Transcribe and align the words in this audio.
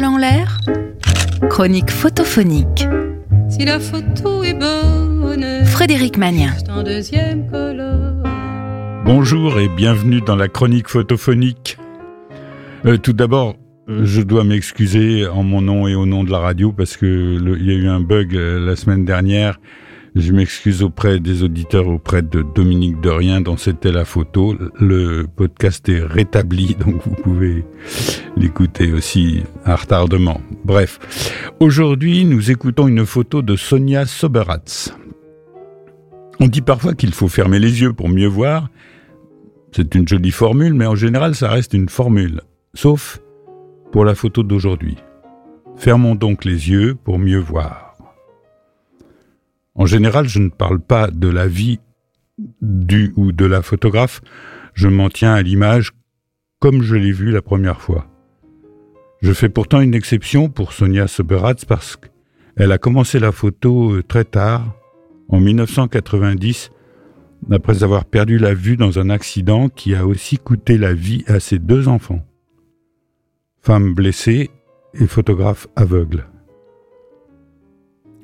parole 0.00 0.14
en 0.14 0.18
l'air 0.18 0.58
Chronique 1.48 1.90
photophonique. 1.90 2.86
Si 3.48 3.64
la 3.64 3.80
photo 3.80 4.42
est 4.44 4.54
bonne, 4.54 5.64
Frédéric 5.64 6.16
colonne. 7.50 8.22
Bonjour 9.04 9.58
et 9.58 9.68
bienvenue 9.68 10.20
dans 10.20 10.36
la 10.36 10.48
chronique 10.48 10.88
photophonique. 10.88 11.78
Euh, 12.84 12.98
tout 12.98 13.12
d'abord, 13.12 13.56
euh, 13.88 14.04
je 14.04 14.20
dois 14.20 14.44
m'excuser 14.44 15.26
en 15.26 15.42
mon 15.42 15.62
nom 15.62 15.88
et 15.88 15.94
au 15.94 16.06
nom 16.06 16.24
de 16.24 16.30
la 16.30 16.38
radio 16.38 16.72
parce 16.72 16.96
que 16.96 17.38
il 17.58 17.66
y 17.66 17.70
a 17.70 17.74
eu 17.74 17.88
un 17.88 18.00
bug 18.00 18.36
euh, 18.36 18.64
la 18.64 18.76
semaine 18.76 19.04
dernière. 19.04 19.58
Je 20.14 20.32
m'excuse 20.32 20.82
auprès 20.82 21.20
des 21.20 21.42
auditeurs, 21.42 21.86
auprès 21.86 22.22
de 22.22 22.42
Dominique 22.54 23.00
Derrien 23.00 23.40
dont 23.40 23.56
c'était 23.56 23.92
la 23.92 24.04
photo. 24.04 24.56
Le 24.80 25.26
podcast 25.26 25.88
est 25.88 26.00
rétabli, 26.00 26.74
donc 26.86 26.96
vous 27.06 27.14
pouvez 27.14 27.64
l'écouter 28.36 28.92
aussi 28.92 29.42
à 29.64 29.76
retardement. 29.76 30.40
Bref, 30.64 30.98
aujourd'hui 31.60 32.24
nous 32.24 32.50
écoutons 32.50 32.88
une 32.88 33.06
photo 33.06 33.42
de 33.42 33.56
Sonia 33.56 34.06
Soberatz. 34.06 34.94
On 36.40 36.48
dit 36.48 36.62
parfois 36.62 36.94
qu'il 36.94 37.12
faut 37.12 37.28
fermer 37.28 37.58
les 37.58 37.82
yeux 37.82 37.92
pour 37.92 38.08
mieux 38.08 38.26
voir, 38.26 38.68
c'est 39.72 39.94
une 39.94 40.08
jolie 40.08 40.32
formule, 40.32 40.74
mais 40.74 40.86
en 40.86 40.96
général, 40.96 41.34
ça 41.34 41.48
reste 41.48 41.74
une 41.74 41.88
formule. 41.88 42.40
Sauf 42.74 43.20
pour 43.92 44.04
la 44.04 44.14
photo 44.14 44.42
d'aujourd'hui. 44.42 44.96
Fermons 45.76 46.14
donc 46.14 46.44
les 46.44 46.70
yeux 46.70 46.94
pour 46.94 47.18
mieux 47.18 47.38
voir. 47.38 47.89
En 49.80 49.86
général, 49.86 50.28
je 50.28 50.40
ne 50.40 50.50
parle 50.50 50.78
pas 50.78 51.10
de 51.10 51.26
la 51.26 51.48
vie 51.48 51.80
du 52.60 53.14
ou 53.16 53.32
de 53.32 53.46
la 53.46 53.62
photographe, 53.62 54.20
je 54.74 54.88
m'en 54.88 55.08
tiens 55.08 55.32
à 55.32 55.40
l'image 55.40 55.92
comme 56.58 56.82
je 56.82 56.96
l'ai 56.96 57.12
vue 57.12 57.30
la 57.30 57.40
première 57.40 57.80
fois. 57.80 58.06
Je 59.22 59.32
fais 59.32 59.48
pourtant 59.48 59.80
une 59.80 59.94
exception 59.94 60.50
pour 60.50 60.74
Sonia 60.74 61.06
Soberatz 61.06 61.64
parce 61.64 61.96
qu'elle 61.96 62.72
a 62.72 62.76
commencé 62.76 63.18
la 63.18 63.32
photo 63.32 63.92
euh, 63.92 64.02
très 64.02 64.26
tard, 64.26 64.76
en 65.30 65.40
1990, 65.40 66.72
après 67.50 67.82
avoir 67.82 68.04
perdu 68.04 68.36
la 68.36 68.52
vue 68.52 68.76
dans 68.76 68.98
un 68.98 69.08
accident 69.08 69.70
qui 69.70 69.94
a 69.94 70.06
aussi 70.06 70.36
coûté 70.36 70.76
la 70.76 70.92
vie 70.92 71.24
à 71.26 71.40
ses 71.40 71.58
deux 71.58 71.88
enfants. 71.88 72.20
Femme 73.62 73.94
blessée 73.94 74.50
et 74.92 75.06
photographe 75.06 75.68
aveugle. 75.74 76.29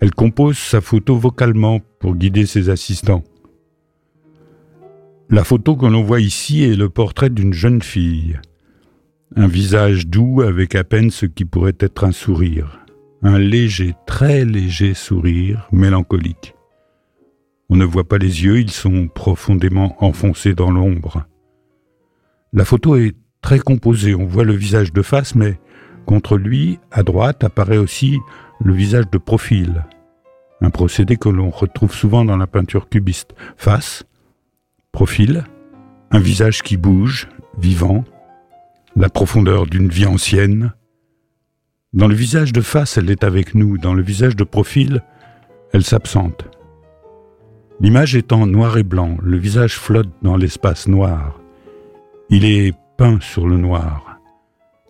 Elle 0.00 0.14
compose 0.14 0.58
sa 0.58 0.80
photo 0.80 1.16
vocalement 1.16 1.80
pour 1.98 2.16
guider 2.16 2.46
ses 2.46 2.70
assistants. 2.70 3.22
La 5.28 5.44
photo 5.44 5.76
que 5.76 5.86
l'on 5.86 6.02
voit 6.02 6.20
ici 6.20 6.64
est 6.64 6.74
le 6.74 6.88
portrait 6.88 7.30
d'une 7.30 7.52
jeune 7.52 7.82
fille. 7.82 8.40
Un 9.36 9.46
visage 9.46 10.06
doux 10.06 10.40
avec 10.40 10.74
à 10.74 10.82
peine 10.82 11.10
ce 11.10 11.26
qui 11.26 11.44
pourrait 11.44 11.76
être 11.78 12.04
un 12.04 12.12
sourire. 12.12 12.80
Un 13.22 13.38
léger, 13.38 13.94
très 14.06 14.44
léger 14.44 14.94
sourire 14.94 15.68
mélancolique. 15.70 16.54
On 17.68 17.76
ne 17.76 17.84
voit 17.84 18.08
pas 18.08 18.18
les 18.18 18.44
yeux, 18.44 18.58
ils 18.58 18.72
sont 18.72 19.06
profondément 19.06 19.94
enfoncés 20.02 20.54
dans 20.54 20.70
l'ombre. 20.70 21.26
La 22.52 22.64
photo 22.64 22.96
est 22.96 23.14
très 23.42 23.60
composée, 23.60 24.14
on 24.14 24.26
voit 24.26 24.44
le 24.44 24.54
visage 24.54 24.92
de 24.92 25.02
face, 25.02 25.36
mais 25.36 25.60
contre 26.06 26.36
lui, 26.36 26.80
à 26.90 27.04
droite, 27.04 27.44
apparaît 27.44 27.76
aussi 27.76 28.18
le 28.58 28.72
visage 28.72 29.08
de 29.10 29.18
profil. 29.18 29.84
Un 30.60 30.70
procédé 30.70 31.16
que 31.16 31.28
l'on 31.28 31.50
retrouve 31.50 31.94
souvent 31.94 32.24
dans 32.24 32.36
la 32.36 32.46
peinture 32.46 32.88
cubiste. 32.88 33.34
Face, 33.56 34.04
profil, 34.92 35.44
un 36.10 36.20
visage 36.20 36.62
qui 36.62 36.76
bouge, 36.76 37.28
vivant, 37.58 38.04
la 38.96 39.08
profondeur 39.08 39.66
d'une 39.66 39.88
vie 39.88 40.06
ancienne. 40.06 40.72
Dans 41.92 42.08
le 42.08 42.14
visage 42.14 42.52
de 42.52 42.60
face, 42.60 42.98
elle 42.98 43.10
est 43.10 43.24
avec 43.24 43.54
nous, 43.54 43.78
dans 43.78 43.94
le 43.94 44.02
visage 44.02 44.36
de 44.36 44.44
profil, 44.44 45.02
elle 45.72 45.84
s'absente. 45.84 46.44
L'image 47.80 48.18
en 48.30 48.46
noir 48.46 48.76
et 48.76 48.82
blanc, 48.82 49.16
le 49.22 49.38
visage 49.38 49.78
flotte 49.78 50.10
dans 50.22 50.36
l'espace 50.36 50.86
noir. 50.86 51.40
Il 52.28 52.44
est 52.44 52.74
peint 52.98 53.18
sur 53.20 53.48
le 53.48 53.56
noir, 53.56 54.18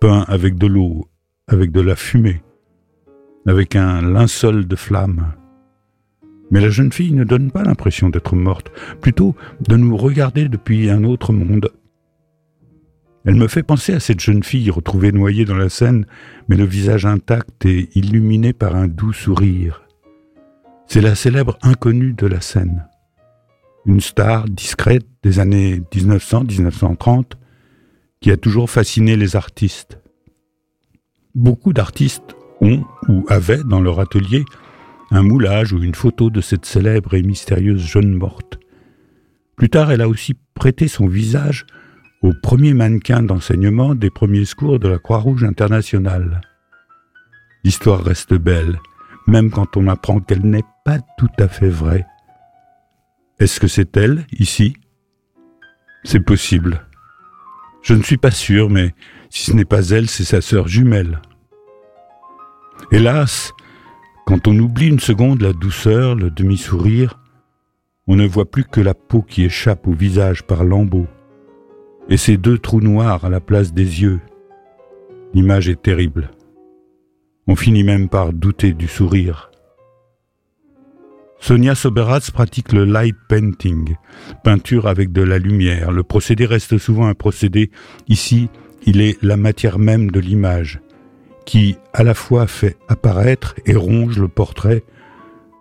peint 0.00 0.24
avec 0.28 0.56
de 0.56 0.66
l'eau, 0.66 1.08
avec 1.48 1.72
de 1.72 1.80
la 1.80 1.96
fumée, 1.96 2.42
avec 3.46 3.74
un 3.76 4.02
linceul 4.02 4.66
de 4.66 4.76
flammes. 4.76 5.32
Mais 6.50 6.60
la 6.60 6.68
jeune 6.68 6.92
fille 6.92 7.12
ne 7.12 7.24
donne 7.24 7.50
pas 7.50 7.62
l'impression 7.62 8.10
d'être 8.10 8.36
morte, 8.36 8.70
plutôt 9.00 9.34
de 9.66 9.76
nous 9.76 9.96
regarder 9.96 10.48
depuis 10.48 10.90
un 10.90 11.04
autre 11.04 11.32
monde. 11.32 11.70
Elle 13.24 13.36
me 13.36 13.48
fait 13.48 13.62
penser 13.62 13.94
à 13.94 14.00
cette 14.00 14.20
jeune 14.20 14.42
fille 14.42 14.70
retrouvée 14.70 15.10
noyée 15.10 15.46
dans 15.46 15.56
la 15.56 15.70
Seine, 15.70 16.06
mais 16.48 16.56
le 16.56 16.64
visage 16.64 17.06
intact 17.06 17.64
et 17.64 17.88
illuminé 17.94 18.52
par 18.52 18.76
un 18.76 18.86
doux 18.86 19.14
sourire. 19.14 19.84
C'est 20.86 21.00
la 21.00 21.14
célèbre 21.14 21.58
inconnue 21.62 22.12
de 22.12 22.26
la 22.26 22.40
scène. 22.40 22.86
Une 23.86 24.00
star 24.00 24.44
discrète 24.44 25.06
des 25.22 25.38
années 25.38 25.82
1900-1930 25.92 27.32
qui 28.20 28.30
a 28.30 28.36
toujours 28.36 28.70
fasciné 28.70 29.16
les 29.16 29.36
artistes. 29.36 29.98
Beaucoup 31.34 31.72
d'artistes 31.72 32.36
ont 32.60 32.84
ou 33.08 33.24
avaient 33.28 33.64
dans 33.64 33.80
leur 33.80 34.00
atelier 34.00 34.44
un 35.10 35.22
moulage 35.22 35.72
ou 35.72 35.82
une 35.82 35.94
photo 35.94 36.30
de 36.30 36.40
cette 36.40 36.64
célèbre 36.64 37.14
et 37.14 37.22
mystérieuse 37.22 37.84
jeune 37.84 38.12
morte. 38.12 38.58
Plus 39.56 39.70
tard, 39.70 39.90
elle 39.90 40.00
a 40.00 40.08
aussi 40.08 40.34
prêté 40.54 40.88
son 40.88 41.06
visage 41.06 41.66
au 42.22 42.32
premier 42.42 42.74
mannequin 42.74 43.22
d'enseignement 43.22 43.94
des 43.94 44.10
premiers 44.10 44.44
secours 44.44 44.78
de 44.78 44.88
la 44.88 44.98
Croix-Rouge 44.98 45.44
internationale. 45.44 46.40
L'histoire 47.64 48.02
reste 48.02 48.34
belle, 48.34 48.78
même 49.26 49.50
quand 49.50 49.76
on 49.76 49.88
apprend 49.88 50.20
qu'elle 50.20 50.44
n'est 50.44 50.64
pas 50.84 50.98
tout 51.18 51.30
à 51.38 51.48
fait 51.48 51.68
vraie. 51.68 52.06
Est-ce 53.38 53.60
que 53.60 53.68
c'est 53.68 53.96
elle, 53.96 54.26
ici? 54.32 54.76
C'est 56.02 56.20
possible. 56.20 56.86
Je 57.82 57.94
ne 57.94 58.02
suis 58.02 58.16
pas 58.16 58.30
sûr, 58.30 58.70
mais 58.70 58.94
si 59.28 59.50
ce 59.50 59.56
n'est 59.56 59.64
pas 59.64 59.88
elle, 59.90 60.08
c'est 60.08 60.24
sa 60.24 60.40
sœur 60.40 60.68
jumelle. 60.68 61.20
Hélas, 62.90 63.52
quand 64.24 64.48
on 64.48 64.58
oublie 64.58 64.88
une 64.88 65.00
seconde 65.00 65.42
la 65.42 65.52
douceur, 65.52 66.14
le 66.14 66.30
demi-sourire, 66.30 67.20
on 68.06 68.16
ne 68.16 68.26
voit 68.26 68.50
plus 68.50 68.64
que 68.64 68.80
la 68.80 68.94
peau 68.94 69.22
qui 69.22 69.44
échappe 69.44 69.86
au 69.86 69.92
visage 69.92 70.42
par 70.42 70.64
lambeaux, 70.64 71.06
et 72.08 72.16
ces 72.16 72.36
deux 72.36 72.58
trous 72.58 72.80
noirs 72.80 73.24
à 73.24 73.28
la 73.28 73.40
place 73.40 73.72
des 73.72 74.02
yeux. 74.02 74.20
L'image 75.34 75.68
est 75.68 75.80
terrible. 75.80 76.30
On 77.46 77.56
finit 77.56 77.84
même 77.84 78.08
par 78.08 78.32
douter 78.32 78.72
du 78.72 78.88
sourire. 78.88 79.50
Sonia 81.40 81.74
Soberatz 81.74 82.30
pratique 82.30 82.72
le 82.72 82.86
light 82.86 83.16
painting, 83.28 83.96
peinture 84.42 84.86
avec 84.86 85.12
de 85.12 85.20
la 85.20 85.38
lumière. 85.38 85.92
Le 85.92 86.02
procédé 86.02 86.46
reste 86.46 86.78
souvent 86.78 87.06
un 87.06 87.14
procédé. 87.14 87.70
Ici, 88.08 88.48
il 88.86 89.02
est 89.02 89.22
la 89.22 89.36
matière 89.36 89.78
même 89.78 90.10
de 90.10 90.20
l'image, 90.20 90.80
qui 91.44 91.76
à 91.92 92.02
la 92.02 92.14
fois 92.14 92.46
fait 92.46 92.76
apparaître 92.88 93.54
et 93.66 93.76
ronge 93.76 94.18
le 94.18 94.28
portrait 94.28 94.82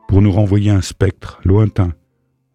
pour 0.07 0.21
nous 0.21 0.31
renvoyer 0.31 0.71
un 0.71 0.81
spectre 0.81 1.39
lointain. 1.43 1.93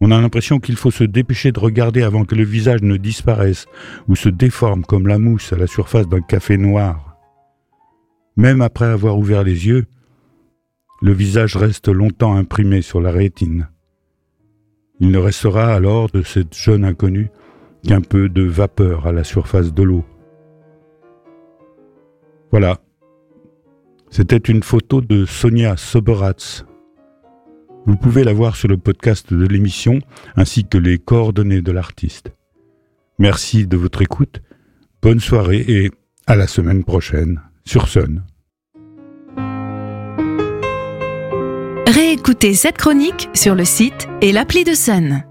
On 0.01 0.13
a 0.13 0.21
l'impression 0.21 0.61
qu'il 0.61 0.77
faut 0.77 0.93
se 0.93 1.05
dépêcher 1.05 1.51
de 1.51 1.59
regarder 1.59 2.03
avant 2.03 2.25
que 2.25 2.37
le 2.37 2.45
visage 2.45 2.83
ne 2.83 2.97
disparaisse 2.97 3.67
ou 4.07 4.15
se 4.15 4.29
déforme 4.29 4.85
comme 4.85 5.09
la 5.09 5.19
mousse 5.19 5.53
à 5.53 5.57
la 5.57 5.67
surface 5.67 6.09
d'un 6.09 6.21
café 6.21 6.57
noir. 6.57 7.17
Même 8.37 8.61
après 8.61 8.87
avoir 8.87 9.19
ouvert 9.19 9.43
les 9.43 9.67
yeux, 9.67 9.87
le 11.03 11.13
visage 11.13 11.57
reste 11.57 11.89
longtemps 11.89 12.35
imprimé 12.35 12.83
sur 12.83 13.01
la 13.01 13.11
rétine. 13.11 13.69
Il 15.01 15.11
ne 15.11 15.19
restera 15.19 15.75
alors 15.75 16.09
de 16.11 16.23
cette 16.23 16.55
jeune 16.55 16.85
inconnue 16.85 17.31
qu'un 17.87 18.01
peu 18.01 18.29
de 18.29 18.43
vapeur 18.43 19.07
à 19.07 19.13
la 19.13 19.25
surface 19.25 19.73
de 19.73 19.83
l'eau. 19.83 20.05
Voilà. 22.51 22.79
C'était 24.11 24.37
une 24.37 24.63
photo 24.63 25.01
de 25.01 25.25
Sonia 25.25 25.77
Soberatz. 25.77 26.65
Vous 27.87 27.97
pouvez 27.97 28.25
la 28.25 28.33
voir 28.33 28.57
sur 28.57 28.69
le 28.69 28.77
podcast 28.77 29.33
de 29.33 29.47
l'émission 29.47 29.99
ainsi 30.37 30.67
que 30.67 30.79
les 30.79 30.99
coordonnées 30.99 31.63
de 31.63 31.73
l'artiste. 31.73 32.33
Merci 33.19 33.67
de 33.67 33.77
votre 33.77 34.03
écoute, 34.03 34.43
bonne 35.03 35.21
soirée 35.21 35.65
et 35.67 35.91
à 36.27 36.37
la 36.37 36.47
semaine 36.47 36.85
prochaine 36.85 37.41
sur 37.65 37.89
Sun. 37.89 38.23
Réécoutez 41.87 42.55
cette 42.55 42.77
chronique 42.77 43.31
sur 43.35 43.55
le 43.55 43.65
site 43.65 44.09
et 44.21 44.33
l'appli 44.33 44.65
de 44.65 44.75
Sun. 44.75 45.25